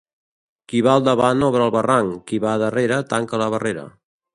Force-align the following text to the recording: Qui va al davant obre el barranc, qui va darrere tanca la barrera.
Qui 0.73 0.81
va 0.87 0.95
al 1.01 1.05
davant 1.09 1.47
obre 1.49 1.63
el 1.67 1.75
barranc, 1.77 2.19
qui 2.33 2.43
va 2.49 2.59
darrere 2.67 3.03
tanca 3.15 3.45
la 3.45 3.55
barrera. 3.59 3.91